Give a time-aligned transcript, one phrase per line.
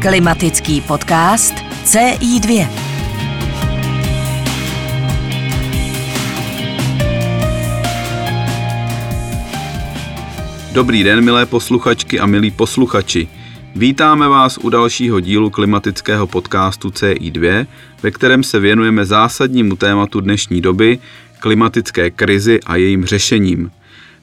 [0.00, 1.54] Klimatický podcast
[1.84, 2.68] CI2.
[10.72, 13.28] Dobrý den, milé posluchačky a milí posluchači.
[13.76, 17.66] Vítáme vás u dalšího dílu klimatického podcastu CI2,
[18.02, 20.98] ve kterém se věnujeme zásadnímu tématu dnešní doby,
[21.40, 23.70] klimatické krizi a jejím řešením.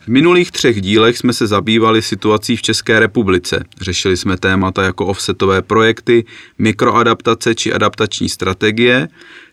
[0.05, 3.63] V minulých třech dílech jsme se zabývali situací v České republice.
[3.81, 6.25] Řešili jsme témata jako offsetové projekty,
[6.59, 9.07] mikroadaptace či adaptační strategie.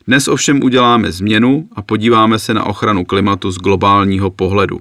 [0.06, 4.80] Dnes ovšem uděláme změnu a podíváme se na ochranu klimatu z globálního pohledu.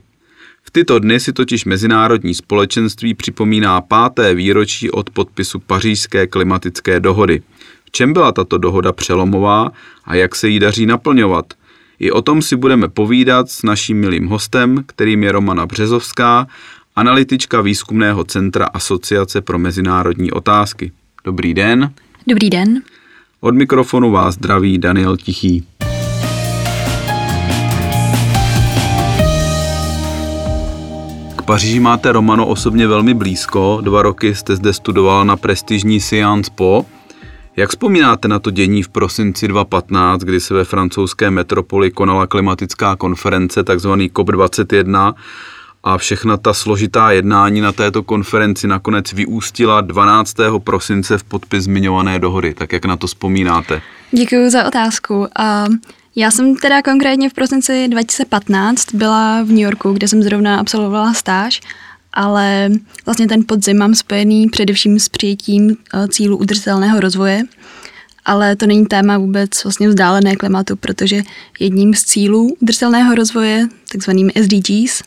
[0.64, 7.42] V tyto dny si totiž mezinárodní společenství připomíná páté výročí od podpisu pařížské klimatické dohody.
[7.86, 9.72] V čem byla tato dohoda přelomová
[10.06, 11.45] a jak se jí daří naplňovat–
[12.02, 16.48] i o tom si budeme povídat s naším milým hostem, kterým je Romana Březovská,
[16.96, 20.92] analytička výzkumného centra Asociace pro mezinárodní otázky.
[21.23, 21.94] Dobrý den.
[22.28, 22.81] Dobrý den.
[23.40, 25.67] Od mikrofonu vás zdraví Daniel Tichý.
[31.36, 33.80] K Paříži máte Romano osobně velmi blízko.
[33.81, 36.86] Dva roky jste zde studoval na prestižní Sciences Po.
[37.55, 42.95] Jak vzpomínáte na to dění v prosinci 2015, kdy se ve francouzské metropoli konala klimatická
[42.95, 45.13] konference, takzvaný COP21,
[45.83, 50.35] a všechna ta složitá jednání na této konferenci nakonec vyústila 12.
[50.63, 52.53] prosince v podpis zmiňované dohody.
[52.53, 53.81] Tak jak na to vzpomínáte?
[54.11, 55.27] Děkuji za otázku.
[56.16, 61.13] Já jsem teda konkrétně v prosinci 2015 byla v New Yorku, kde jsem zrovna absolvovala
[61.13, 61.61] stáž
[62.14, 62.70] ale
[63.06, 67.44] vlastně ten podzim mám spojený především s přijetím eh, cílu udržitelného rozvoje,
[68.26, 71.22] ale to není téma vůbec vlastně vzdálené klimatu, protože
[71.59, 75.03] jedním z cílů udržitelného rozvoje, takzvaným SDGs,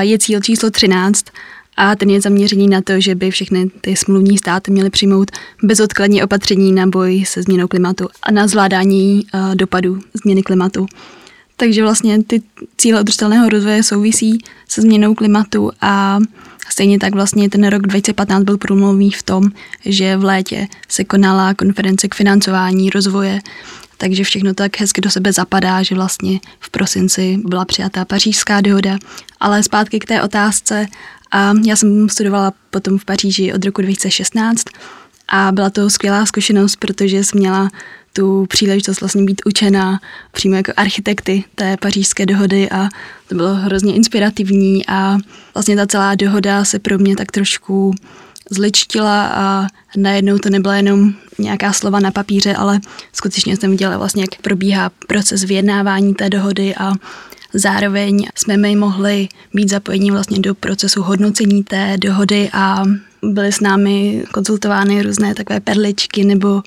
[0.00, 1.24] je cíl číslo 13
[1.76, 5.30] a ten je zaměřený na to, že by všechny ty smluvní státy měly přijmout
[5.62, 10.86] bezodkladně opatření na boj se změnou klimatu a na zvládání eh, dopadů změny klimatu.
[11.62, 12.42] Takže vlastně ty
[12.76, 16.18] cíle udržitelného rozvoje souvisí se změnou klimatu a
[16.68, 19.50] stejně tak vlastně ten rok 2015 byl průmluvný v tom,
[19.84, 23.40] že v létě se konala konference k financování rozvoje,
[23.98, 28.98] takže všechno tak hezky do sebe zapadá, že vlastně v prosinci byla přijatá pařížská dohoda.
[29.40, 30.86] Ale zpátky k té otázce.
[31.30, 34.64] A já jsem studovala potom v Paříži od roku 2016
[35.28, 37.70] a byla to skvělá zkušenost, protože jsem měla
[38.12, 40.00] tu příležitost vlastně být učena
[40.32, 42.88] přímo jako architekty té pařížské dohody a
[43.28, 45.18] to bylo hrozně inspirativní a
[45.54, 47.94] vlastně ta celá dohoda se pro mě tak trošku
[48.50, 52.80] zličtila a najednou to nebyla jenom nějaká slova na papíře, ale
[53.12, 56.92] skutečně jsem viděla vlastně, jak probíhá proces vyjednávání té dohody a
[57.54, 62.84] zároveň jsme my mohli být zapojení vlastně do procesu hodnocení té dohody a
[63.22, 66.62] byly s námi konzultovány různé takové perličky nebo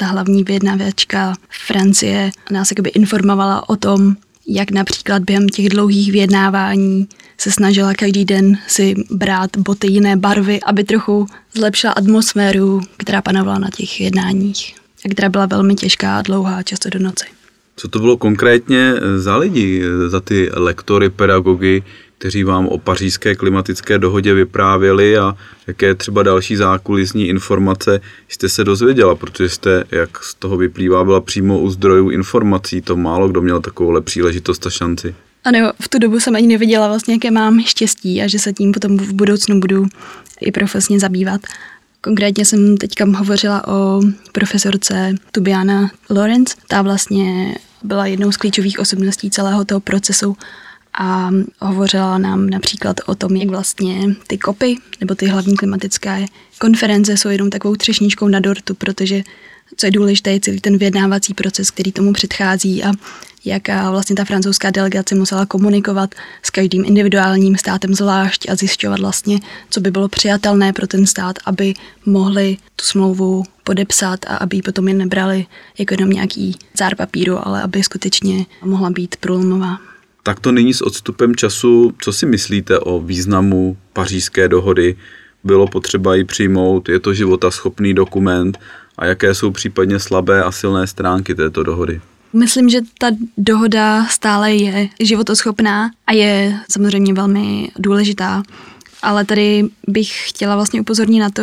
[0.00, 1.34] ta hlavní vyjednavačka
[1.66, 4.16] Francie nás jakoby informovala o tom,
[4.46, 10.60] jak například během těch dlouhých vyjednávání se snažila každý den si brát boty jiné barvy,
[10.66, 14.74] aby trochu zlepšila atmosféru, která panovala na těch jednáních
[15.04, 17.24] a která byla velmi těžká a dlouhá, často do noci.
[17.76, 21.82] Co to bylo konkrétně za lidi, za ty lektory, pedagogy,
[22.20, 25.36] kteří vám o pařížské klimatické dohodě vyprávěli a
[25.66, 31.20] jaké třeba další zákulisní informace jste se dozvěděla, protože jste, jak z toho vyplývá, byla
[31.20, 35.14] přímo u zdrojů informací, to málo kdo měl takovouhle příležitost a šanci.
[35.44, 38.72] Ano, v tu dobu jsem ani nevěděla vlastně, jaké mám štěstí a že se tím
[38.72, 39.86] potom v budoucnu budu
[40.40, 41.40] i profesně zabývat.
[42.00, 44.00] Konkrétně jsem teďka hovořila o
[44.32, 46.56] profesorce Tubiana Lorenz.
[46.68, 50.36] Ta vlastně byla jednou z klíčových osobností celého toho procesu
[50.94, 51.30] a
[51.60, 56.26] hovořila nám například o tom, jak vlastně ty kopy nebo ty hlavní klimatické
[56.58, 59.22] konference jsou jenom takovou třešničkou na dortu, protože
[59.76, 62.92] co je důležité, je celý ten vyjednávací proces, který tomu předchází a
[63.44, 69.38] jak vlastně ta francouzská delegace musela komunikovat s každým individuálním státem zvlášť a zjišťovat vlastně,
[69.70, 71.74] co by bylo přijatelné pro ten stát, aby
[72.06, 75.46] mohli tu smlouvu podepsat a aby ji potom jen nebrali
[75.78, 79.89] jako jenom nějaký zár papíru, ale aby skutečně mohla být průlomová.
[80.22, 84.96] Tak to nyní s odstupem času, co si myslíte o významu pařížské dohody?
[85.44, 88.58] Bylo potřeba ji přijmout, je to životaschopný dokument
[88.98, 92.00] a jaké jsou případně slabé a silné stránky této dohody?
[92.32, 93.06] Myslím, že ta
[93.38, 98.42] dohoda stále je životoschopná a je samozřejmě velmi důležitá.
[99.02, 101.42] Ale tady bych chtěla vlastně upozornit na to,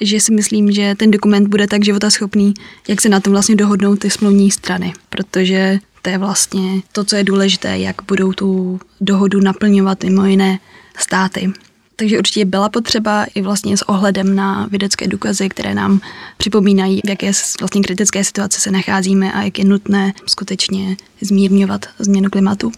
[0.00, 2.54] že si myslím, že ten dokument bude tak životaschopný,
[2.88, 4.92] jak se na tom vlastně dohodnou ty smluvní strany.
[5.10, 10.58] Protože to je vlastně to, co je důležité, jak budou tu dohodu naplňovat mimo jiné
[10.98, 11.52] státy.
[11.96, 16.00] Takže určitě byla potřeba i vlastně s ohledem na vědecké důkazy, které nám
[16.36, 22.30] připomínají, v jaké vlastně kritické situace se nacházíme a jak je nutné skutečně zmírňovat změnu
[22.30, 22.72] klimatu.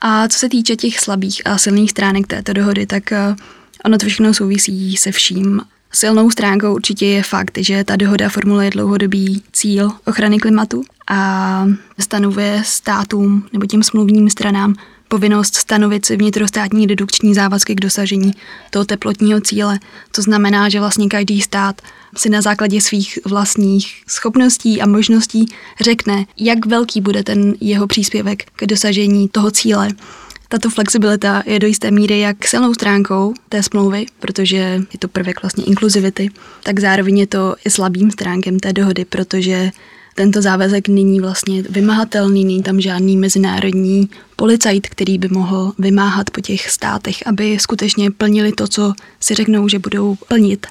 [0.00, 3.36] A co se týče těch slabých a silných stránek této dohody, tak eh,
[3.84, 5.60] ono to všechno souvisí se vším.
[5.94, 11.66] Silnou stránkou určitě je fakt, že ta dohoda formuluje dlouhodobý cíl ochrany klimatu a
[11.98, 14.74] stanovuje státům nebo těm smluvním stranám
[15.12, 18.32] povinnost stanovit si vnitrostátní redukční závazky k dosažení
[18.70, 19.78] toho teplotního cíle.
[20.12, 21.82] To znamená, že vlastně každý stát
[22.16, 25.46] si na základě svých vlastních schopností a možností
[25.80, 29.88] řekne, jak velký bude ten jeho příspěvek k dosažení toho cíle.
[30.52, 34.56] Tato flexibilita je do jisté míry jak silnou stránkou té smlouvy, protože
[34.92, 36.30] je to prvek vlastně inkluzivity,
[36.62, 39.70] tak zároveň je to i slabým stránkem té dohody, protože
[40.14, 46.40] tento závazek není vlastně vymahatelný, není tam žádný mezinárodní policajt, který by mohl vymáhat po
[46.40, 50.66] těch státech, aby skutečně plnili to, co si řeknou, že budou plnit.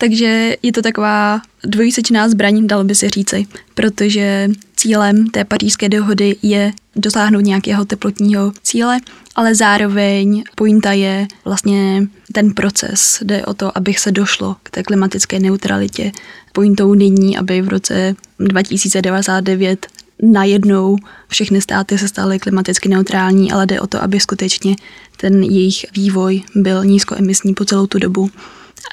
[0.00, 6.36] Takže je to taková dvojsečná zbraň, dalo by se říci, protože cílem té pařížské dohody
[6.42, 8.98] je dosáhnout nějakého teplotního cíle,
[9.34, 13.18] ale zároveň pointa je vlastně ten proces.
[13.22, 16.12] Jde o to, aby se došlo k té klimatické neutralitě.
[16.52, 19.86] Pointou není, aby v roce 2099
[20.22, 20.96] najednou
[21.28, 24.76] všechny státy se staly klimaticky neutrální, ale jde o to, aby skutečně
[25.16, 28.30] ten jejich vývoj byl nízkoemisní po celou tu dobu.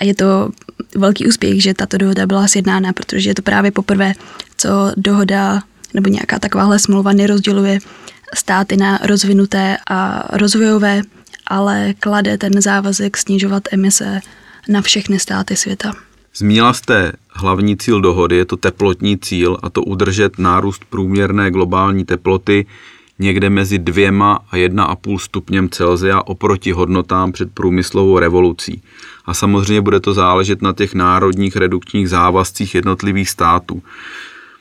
[0.01, 0.49] A je to
[0.95, 4.13] velký úspěch, že tato dohoda byla sjednána, protože je to právě poprvé,
[4.57, 5.61] co dohoda
[5.93, 7.79] nebo nějaká takováhle smlouva nerozděluje
[8.35, 11.01] státy na rozvinuté a rozvojové,
[11.47, 14.19] ale klade ten závazek snižovat emise
[14.69, 15.93] na všechny státy světa.
[16.35, 22.05] Zmínila jste hlavní cíl dohody, je to teplotní cíl a to udržet nárůst průměrné globální
[22.05, 22.65] teploty
[23.19, 28.81] někde mezi dvěma a 1,5 stupněm Celsia oproti hodnotám před průmyslovou revolucí.
[29.25, 33.83] A samozřejmě bude to záležet na těch národních redukčních závazcích jednotlivých států.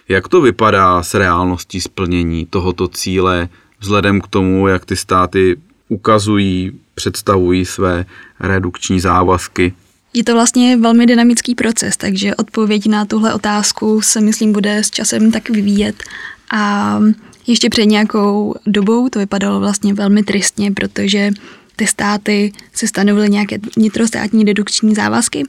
[0.08, 3.48] Jak to vypadá s reálností splnění tohoto cíle
[3.80, 5.56] vzhledem k tomu, jak ty státy
[5.88, 8.06] ukazují, představují své
[8.40, 9.72] redukční závazky?
[10.14, 14.90] Je to vlastně velmi dynamický proces, takže odpověď na tuhle otázku se myslím bude s
[14.90, 16.02] časem tak vyvíjet.
[16.50, 16.98] A
[17.46, 21.30] ještě před nějakou dobou to vypadalo vlastně velmi tristně, protože
[21.76, 25.42] ty státy si stanovily nějaké vnitrostátní redukční závazky,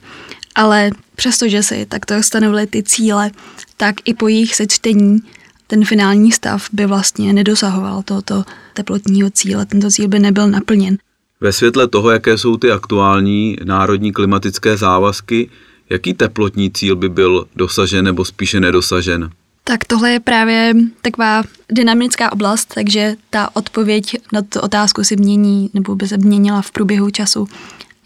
[0.56, 3.32] ale přestože si takto stanovily ty cíle,
[3.78, 5.20] tak i po jejich sečtení
[5.68, 8.44] ten finální stav by vlastně nedosahoval tohoto
[8.74, 10.98] teplotního cíle, tento cíl by nebyl naplněn.
[11.42, 15.50] Ve světle toho, jaké jsou ty aktuální národní klimatické závazky,
[15.90, 19.30] jaký teplotní cíl by byl dosažen nebo spíše nedosažen?
[19.68, 25.70] Tak tohle je právě taková dynamická oblast, takže ta odpověď na tu otázku si mění
[25.74, 27.48] nebo by se měnila v průběhu času.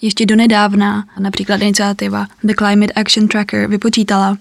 [0.01, 4.37] Ještě donedávna například iniciativa The Climate Action Tracker vypočítala,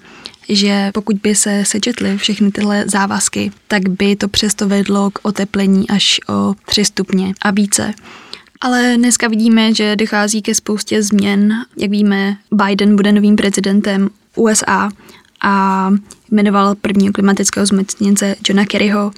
[0.48, 5.90] že pokud by se sečetly všechny tyhle závazky, tak by to přesto vedlo k oteplení
[5.90, 7.94] až o 3 stupně a více.
[8.60, 11.54] Ale dneska vidíme, že dochází ke spoustě změn.
[11.76, 14.90] Jak víme, Biden bude novým prezidentem USA
[15.40, 15.90] a
[16.30, 19.10] jmenoval prvního klimatického zmocněnce Johna Kerryho,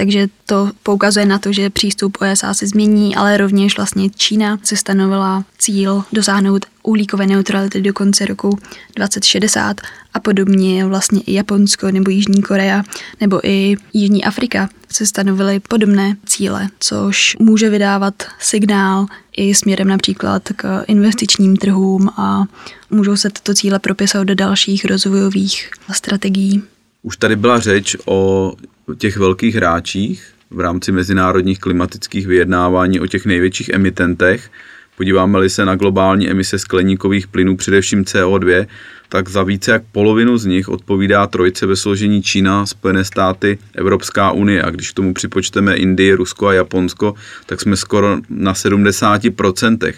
[0.00, 4.76] takže to poukazuje na to, že přístup USA se změní, ale rovněž vlastně Čína se
[4.76, 8.58] stanovila cíl dosáhnout uhlíkové neutrality do konce roku
[8.96, 9.80] 2060
[10.14, 12.82] a podobně vlastně i Japonsko nebo Jižní Korea
[13.20, 20.48] nebo i Jižní Afrika se stanovily podobné cíle, což může vydávat signál i směrem například
[20.56, 22.44] k investičním trhům a
[22.90, 26.62] můžou se tyto cíle propisovat do dalších rozvojových strategií.
[27.02, 28.52] Už tady byla řeč o
[28.94, 34.50] těch velkých hráčích v rámci mezinárodních klimatických vyjednávání, o těch největších emitentech.
[34.96, 38.66] Podíváme-li se na globální emise skleníkových plynů, především CO2,
[39.08, 44.30] tak za více jak polovinu z nich odpovídá trojce ve složení Čína, Spojené státy, Evropská
[44.30, 44.62] unie.
[44.62, 47.14] A když k tomu připočteme Indii, Rusko a Japonsko,
[47.46, 49.92] tak jsme skoro na 70%.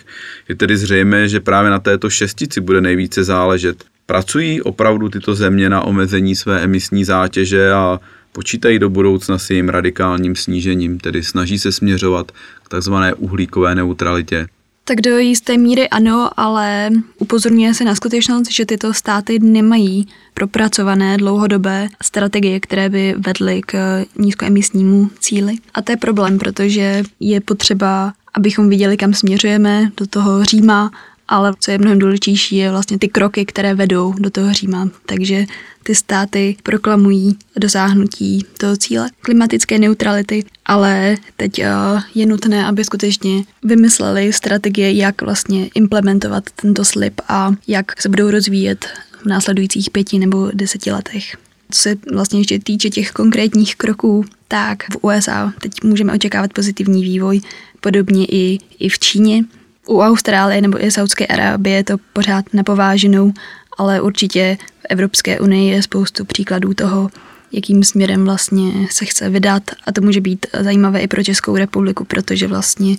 [0.48, 3.84] Je tedy zřejmé, že právě na této šestici bude nejvíce záležet.
[4.06, 8.00] Pracují opravdu tyto země na omezení své emisní zátěže a
[8.32, 14.46] počítají do budoucna s jejím radikálním snížením, tedy snaží se směřovat k takzvané uhlíkové neutralitě.
[14.84, 21.16] Tak do jisté míry ano, ale upozorňuje se na skutečnost, že tyto státy nemají propracované
[21.16, 25.54] dlouhodobé strategie, které by vedly k nízkoemisnímu cíli.
[25.74, 30.90] A to je problém, protože je potřeba, abychom viděli, kam směřujeme do toho Říma
[31.28, 34.88] ale co je mnohem důležitější, je vlastně ty kroky, které vedou do toho Říma.
[35.06, 35.46] Takže
[35.82, 41.70] ty státy proklamují dosáhnutí toho cíle klimatické neutrality, ale teď eh,
[42.14, 48.30] je nutné, aby skutečně vymysleli strategie, jak vlastně implementovat tento slib a jak se budou
[48.30, 48.86] rozvíjet
[49.22, 51.36] v následujících pěti nebo deseti letech.
[51.70, 57.02] Co se vlastně ještě týče těch konkrétních kroků, tak v USA teď můžeme očekávat pozitivní
[57.02, 57.40] vývoj,
[57.80, 59.44] podobně i, i v Číně.
[59.92, 63.32] U Austrálie nebo i Saudské Arábie je to pořád nepováženou,
[63.78, 67.10] ale určitě v Evropské unii je spoustu příkladů toho,
[67.52, 69.62] jakým směrem vlastně se chce vydat.
[69.86, 72.96] A to může být zajímavé i pro Českou republiku, protože vlastně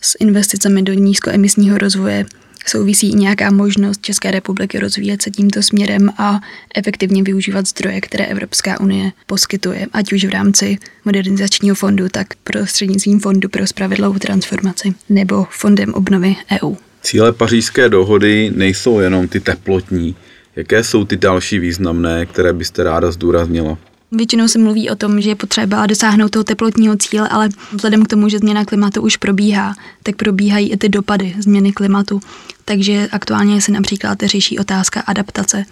[0.00, 2.26] s investicemi do nízkoemisního rozvoje
[2.66, 6.40] souvisí i nějaká možnost České republiky rozvíjet se tímto směrem a
[6.74, 13.20] efektivně využívat zdroje, které Evropská unie poskytuje, ať už v rámci modernizačního fondu, tak prostřednictvím
[13.20, 16.74] fondu pro spravedlivou transformaci nebo fondem obnovy EU.
[17.02, 20.16] Cíle pařížské dohody nejsou jenom ty teplotní.
[20.56, 23.78] Jaké jsou ty další významné, které byste ráda zdůraznila?
[24.12, 28.08] Většinou se mluví o tom, že je potřeba dosáhnout toho teplotního cíle, ale vzhledem k
[28.08, 32.20] tomu, že změna klimatu už probíhá, tak probíhají i ty dopady změny klimatu.
[32.64, 35.64] Takže aktuálně se například řeší otázka adaptace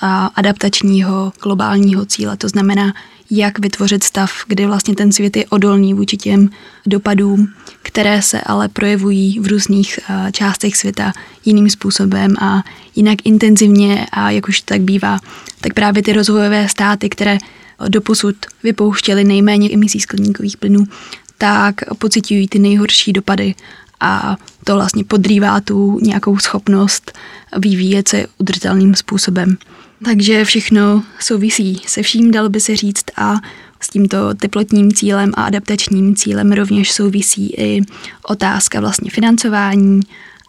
[0.00, 2.36] a adaptačního globálního cíle.
[2.36, 2.94] To znamená,
[3.30, 6.50] jak vytvořit stav, kdy vlastně ten svět je odolný vůči těm
[6.86, 9.98] dopadům, které se ale projevují v různých
[10.32, 11.12] částech světa
[11.44, 12.62] jiným způsobem a
[12.94, 15.18] jinak intenzivně a jak už tak bývá,
[15.60, 17.38] tak právě ty rozvojové státy, které
[17.88, 20.84] doposud vypouštěly nejméně emisí skleníkových plynů,
[21.38, 23.54] tak pocitují ty nejhorší dopady
[24.02, 27.12] a to vlastně podrývá tu nějakou schopnost
[27.58, 29.56] vyvíjet se udržitelným způsobem.
[30.04, 33.34] Takže všechno souvisí se vším, dalo by se říct, a
[33.80, 37.82] s tímto teplotním cílem a adaptačním cílem rovněž souvisí i
[38.28, 40.00] otázka vlastně financování,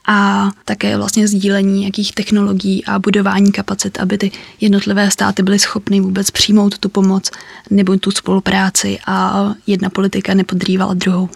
[0.08, 4.32] a také vlastně sdílení nějakých technologií a budování kapacit, aby ty
[4.62, 7.32] jednotlivé státy byly schopny vůbec přijmout tu pomoc
[7.70, 11.30] nebo tu spolupráci a jedna politika nepodrývala druhou.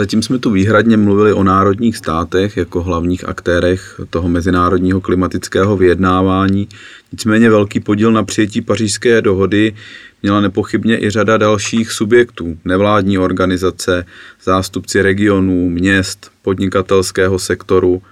[0.00, 6.68] Zatím jsme tu výhradně mluvili o národních státech jako hlavních aktérech toho mezinárodního klimatického vyjednávání.
[7.12, 9.74] Nicméně velký podíl na přijetí pařížské dohody
[10.22, 14.06] měla nepochybně i řada dalších subjektů, nevládní organizace,
[14.44, 18.02] zástupci regionů, měst, podnikatelského sektoru.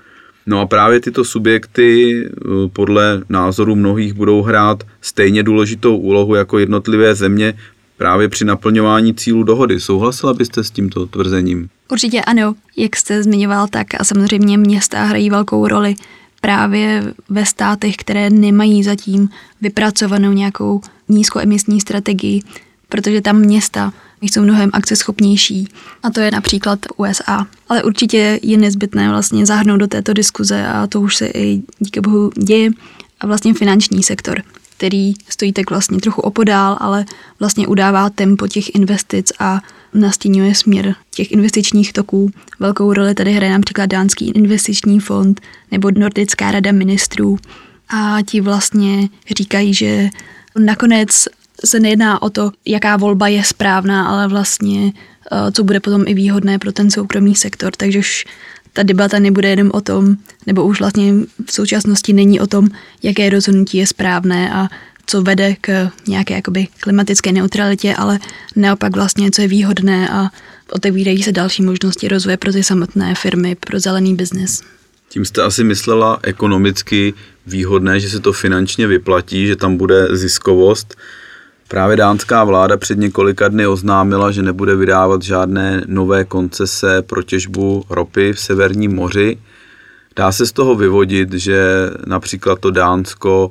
[0.46, 2.40] No a právě tyto subjekty eh,
[2.72, 7.54] podle názoru mnohých budou hrát stejně důležitou úlohu jako jednotlivé země
[7.96, 9.80] právě při naplňování cílů dohody.
[9.80, 11.68] Souhlasila byste s tímto tvrzením?
[11.92, 15.96] Určitě ano, jak jste zmiňoval, tak a samozřejmě města hrají velkou roli
[16.40, 19.28] právě ve státech, které nemají zatím
[19.60, 22.42] vypracovanou nějakou nízkoemisní strategii,
[22.88, 25.68] protože tam města jsou mnohem akceschopnější
[26.02, 27.46] a to je například USA.
[27.68, 32.00] Ale určitě je nezbytné vlastně zahrnout do této diskuze a to už se i díky
[32.00, 32.70] bohu děje
[33.20, 34.42] a vlastně finanční sektor
[34.78, 37.04] který stojí tak vlastně trochu opodál, ale
[37.38, 39.60] vlastně udává tempo těch investic a
[39.94, 42.30] nastínuje směr těch investičních toků.
[42.60, 47.38] Velkou roli tady hraje například Dánský investiční fond nebo Nordická rada ministrů
[47.88, 50.08] a ti vlastně říkají, že
[50.58, 51.28] nakonec
[51.64, 54.92] se nejedná o to, jaká volba je správná, ale vlastně
[55.32, 57.72] eh, co bude potom i výhodné pro ten soukromý sektor.
[57.76, 58.24] Takže už
[58.72, 61.12] ta debata nebude jenom o tom, nebo už vlastně
[61.46, 62.68] v současnosti není o tom,
[63.02, 64.68] jaké rozhodnutí je správné a
[65.06, 68.18] co vede k nějaké jakoby klimatické neutralitě, ale
[68.56, 70.30] naopak vlastně, co je výhodné a
[70.70, 74.62] otevírají se další možnosti rozvoje pro ty samotné firmy, pro zelený biznis.
[75.08, 77.14] Tím jste asi myslela ekonomicky
[77.46, 80.96] výhodné, že se to finančně vyplatí, že tam bude ziskovost.
[81.68, 87.84] Právě dánská vláda před několika dny oznámila, že nebude vydávat žádné nové koncese pro těžbu
[87.90, 89.38] ropy v Severním moři.
[90.16, 93.50] Dá se z toho vyvodit, že například to Dánsko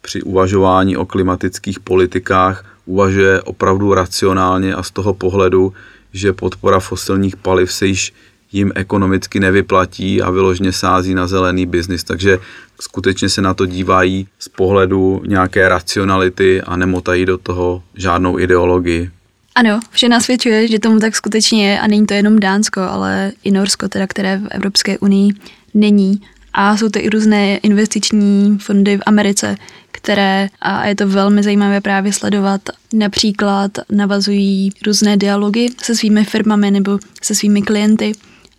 [0.00, 5.72] při uvažování o klimatických politikách uvažuje opravdu racionálně a z toho pohledu,
[6.12, 8.14] že podpora fosilních paliv se již
[8.52, 12.04] jim ekonomicky nevyplatí a vyložně sází na zelený biznis.
[12.04, 12.38] Takže
[12.80, 19.10] skutečně se na to dívají z pohledu nějaké racionality a nemotají do toho žádnou ideologii.
[19.54, 23.50] Ano, vše nasvědčuje, že tomu tak skutečně je a není to jenom Dánsko, ale i
[23.50, 25.32] Norsko, teda, které v Evropské unii
[25.74, 26.20] není.
[26.52, 29.56] A jsou to i různé investiční fondy v Americe,
[29.90, 32.60] které, a je to velmi zajímavé právě sledovat,
[32.92, 38.12] například navazují různé dialogy se svými firmami nebo se svými klienty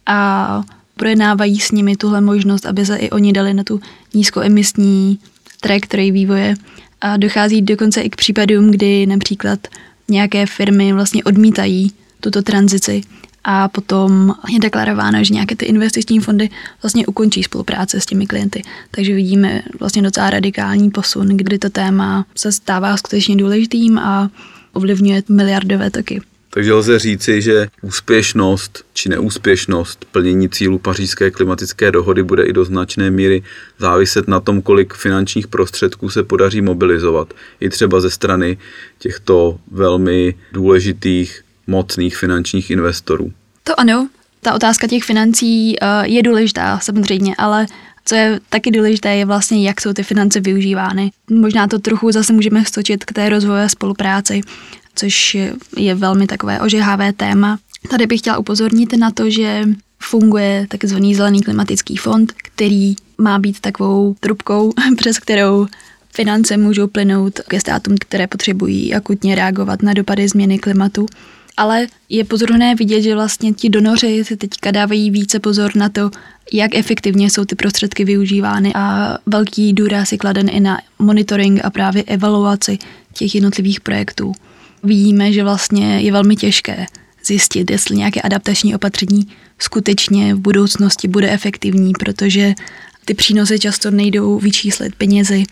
[0.10, 0.64] a
[0.96, 3.82] projednávají s nimi tuhle možnost, aby se i oni dali na tu
[4.14, 5.20] nízkoemisní
[5.62, 6.56] trajektorii vývoje.
[7.02, 9.60] A dochází dokonce i k případům, kdy například
[10.10, 13.02] nějaké firmy vlastně odmítají tuto tranzici
[13.44, 16.50] a potom je deklarováno, že nějaké ty investiční fondy
[16.82, 18.62] vlastně ukončí spolupráce s těmi klienty.
[18.92, 24.30] Takže vidíme vlastně docela radikální posun, kdy to téma se stává skutečně důležitým a
[24.74, 26.22] ovlivňuje miliardové toky.
[26.50, 32.66] Takže lze říci, že úspěšnost či neúspěšnost plnění cílu pařížské klimatické dohody bude i do
[32.66, 33.44] značné míry
[33.78, 37.34] záviset na tom, kolik finančních prostředků se podaří mobilizovat.
[37.60, 38.58] I třeba ze strany
[39.00, 43.34] těchto velmi důležitých, mocných finančních investorů.
[43.64, 44.10] To ano,
[44.42, 47.66] ta otázka těch financí eh, je důležitá samozřejmě, ale
[48.06, 51.12] co je taky důležité, je vlastně, jak jsou ty finance využívány.
[51.32, 54.42] Možná to trochu zase můžeme stočit k té rozvojové spolupráci
[54.96, 55.38] což
[55.78, 57.60] je velmi takové ožehavé téma.
[57.90, 59.64] Tady bych chtěla upozornit na to, že
[60.00, 65.68] funguje takzvaný zelený klimatický fond, který má být takovou trubkou, přes kterou
[66.14, 71.06] finance můžou plynout ke státům, které potřebují akutně reagovat na dopady změny klimatu.
[71.58, 76.12] Ale je pozorné vidět, že vlastně ti donoři si teďka dávají více pozor na to,
[76.54, 81.70] jak efektivně jsou ty prostředky využívány a velký důraz je kladen i na monitoring a
[81.70, 82.78] právě evaluaci
[83.14, 84.34] těch jednotlivých projektů
[84.84, 86.86] vidíme, že vlastně je velmi těžké
[87.26, 89.28] zjistit, jestli nějaké adaptační opatření
[89.60, 92.54] skutečně v budoucnosti bude efektivní, protože
[93.06, 95.44] ty přínosy často nejdou vyčíslit penězi,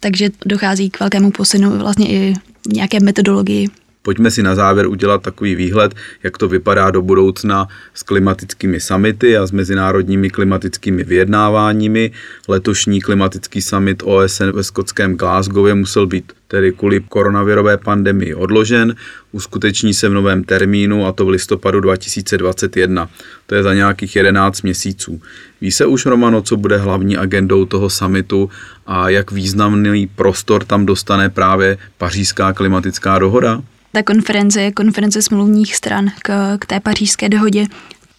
[0.00, 2.34] takže dochází k velkému posunu vlastně i
[2.66, 3.68] nějaké metodologii.
[4.08, 9.36] Pojďme si na závěr udělat takový výhled, jak to vypadá do budoucna s klimatickými samity
[9.36, 12.10] a s mezinárodními klimatickými vyjednáváními.
[12.48, 18.94] Letošní klimatický summit OSN ve skotském Glasgowě musel být tedy kvůli koronavirové pandemii odložen,
[19.32, 23.08] uskuteční se v novém termínu a to v listopadu 2021.
[23.46, 25.20] To je za nějakých 11 měsíců.
[25.60, 28.50] Ví se už, Romano, co bude hlavní agendou toho summitu
[28.86, 33.62] a jak významný prostor tam dostane právě pařížská klimatická dohoda?
[33.92, 37.66] Ta konference je konference smluvních stran k, k té pařížské dohodě.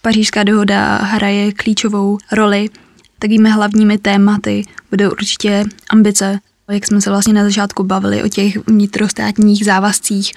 [0.02, 2.68] Pařížská dohoda hraje klíčovou roli.
[3.18, 6.38] Takými hlavními tématy budou určitě ambice,
[6.70, 10.32] jak jsme se vlastně na začátku bavili o těch vnitrostátních závazcích,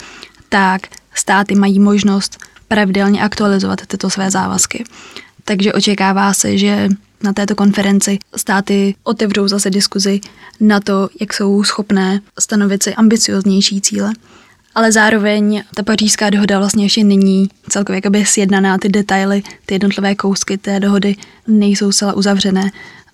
[0.50, 0.82] tak
[1.14, 2.38] státy mají možnost
[2.68, 4.84] pravidelně aktualizovat tyto své závazky.
[5.46, 6.90] Takže očekává se, že
[7.24, 10.22] na této konferenci státy otevřou zase diskuzi
[10.60, 14.14] na to, jak jsou schopné stanovit si ambicioznější cíle
[14.76, 20.16] ale zároveň ta pařížská dohoda vlastně ještě není celkově jakoby sjednaná, ty detaily, ty jednotlivé
[20.16, 21.16] kousky té dohody
[21.48, 22.72] nejsou zcela uzavřené.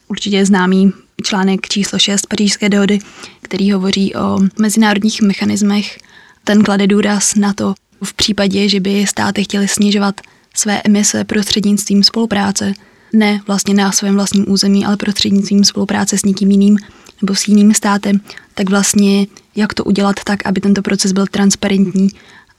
[0.08, 0.93] Určitě je známý
[1.24, 3.00] článek číslo 6 pařížské dohody,
[3.41, 5.98] který hovoří o mezinárodních mechanismech.
[6.43, 10.22] Ten klade důraz na to v případě, že by státy chtěly snižovat
[10.56, 12.74] své emise prostřednictvím spolupráce,
[13.13, 16.78] ne vlastně na svém vlastním území, ale prostřednictvím spolupráce s někým jiným
[17.21, 18.19] nebo s jiným státem,
[18.53, 22.10] tak vlastně jak to udělat tak, aby tento proces byl transparentní,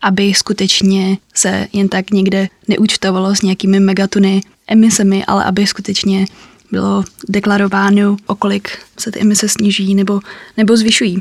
[0.03, 6.27] aby skutečně se jen tak někde neúčtovalo s nějakými megatony emisemi, ale aby skutečně
[6.73, 10.21] bylo deklarováno, o kolik se ty emise snižují nebo,
[10.57, 11.21] nebo zvyšují.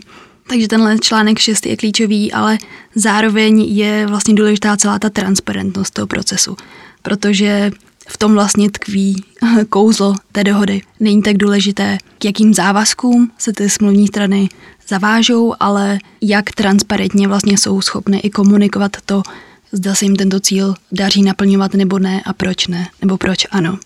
[0.50, 2.58] Takže tenhle článek 6 je klíčový, ale
[2.96, 6.58] zároveň je vlastně důležitá celá ta transparentnost toho procesu,
[7.02, 7.72] protože
[8.10, 9.24] v tom vlastně tkví
[9.70, 10.82] kouzlo té dohody.
[11.00, 14.50] Není tak důležité, k jakým závazkům se ty smluvní strany
[14.88, 19.24] zavážou, ale jak transparentně vlastně jsou schopny i komunikovat to,
[19.72, 23.80] zda se jim tento cíl daří naplňovat nebo ne a proč ne, nebo proč ano.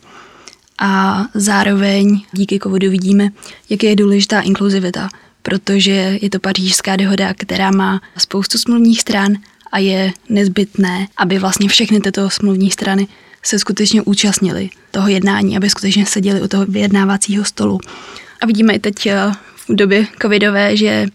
[0.79, 3.29] A zároveň díky covidu vidíme,
[3.69, 5.09] jak je důležitá inkluzivita,
[5.41, 9.33] protože je to pařížská dohoda, která má spoustu smluvních stran
[9.71, 13.07] a je nezbytné, aby vlastně všechny tyto smluvní strany
[13.43, 17.79] se skutečně účastnili toho jednání, aby skutečně seděli u toho vyjednávacího stolu.
[18.41, 19.31] A vidíme i teď eh,
[19.69, 21.07] v době covidové, že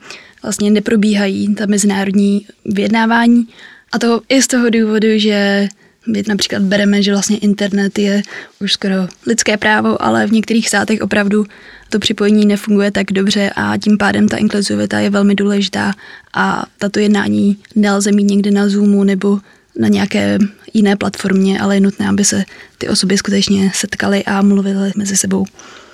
[0.43, 3.49] vlastně neprobíhají ta mezinárodní vyjednávání.
[3.93, 5.69] A to i z toho důvodu, že
[6.07, 8.23] my například bereme, že vlastně internet je
[8.61, 8.95] už skoro
[9.27, 11.45] lidské právo, ale v některých státech opravdu
[11.91, 15.93] to připojení nefunguje tak dobře a tím pádem ta inkluzivita je velmi důležitá
[16.35, 19.38] a tato jednání nelze mít někde na Zoomu nebo
[19.79, 20.38] na nějaké
[20.75, 22.45] jiné platformě, ale je nutné, aby se
[22.79, 25.45] ty osoby skutečně setkaly a mluvily mezi sebou.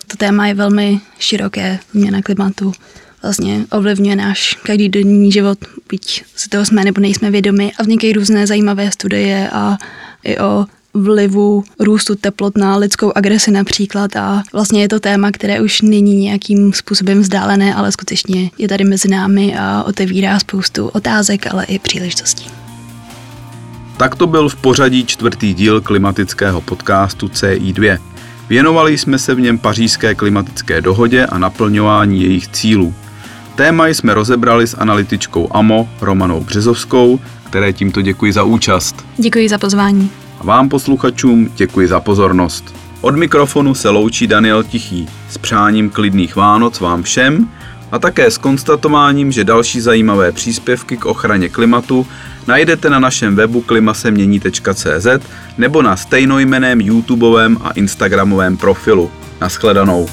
[0.07, 2.73] To téma je velmi široké, změna klimatu
[3.23, 8.47] vlastně ovlivňuje náš každodenní život, byť si toho jsme nebo nejsme vědomi a vznikají různé
[8.47, 9.79] zajímavé studie a
[10.25, 15.61] i o vlivu růstu teplot na lidskou agresi například a vlastně je to téma, které
[15.61, 21.55] už není nějakým způsobem vzdálené, ale skutečně je tady mezi námi a otevírá spoustu otázek,
[21.55, 22.63] ale i příležitostí.
[23.96, 27.98] Tak to byl v pořadí čtvrtý díl klimatického podcastu CI2.
[28.48, 32.94] Věnovali jsme se v něm pařížské klimatické dohodě a naplňování jejich cílů.
[33.54, 39.07] Téma jsme rozebrali s analytičkou AMO Romanou Březovskou, které tímto děkuji za účast.
[39.16, 40.11] Děkuji za pozvání.
[40.40, 42.74] A vám posluchačům děkuji za pozornost.
[43.00, 47.48] Od mikrofonu se loučí Daniel Tichý s přáním klidných Vánoc vám všem
[47.92, 52.07] a také s konstatováním, že další zajímavé příspěvky k ochraně klimatu
[52.46, 55.07] najdete na našem webu klimasemění.cz
[55.59, 59.11] nebo na stejnojmeném YouTubeovém a Instagramovém profilu.
[59.40, 60.09] Naschledanou.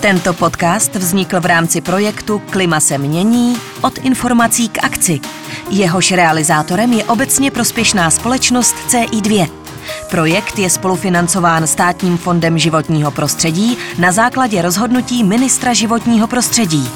[0.00, 5.20] Tento podcast vznikl v rámci projektu Klima se mění od informací k akci.
[5.70, 9.50] Jehož realizátorem je obecně prospěšná společnost CI2.
[10.10, 16.90] Projekt je spolufinancován Státním fondem životního prostředí na základě rozhodnutí ministra životního prostředí.